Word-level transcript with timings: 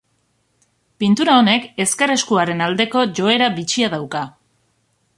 Pintura 1.03 1.35
honek 1.41 1.69
ezker 1.87 2.15
eskuaren 2.15 2.65
aldeko 2.69 3.07
joera 3.21 3.55
bitxia 3.59 3.95
dauka. 3.97 4.27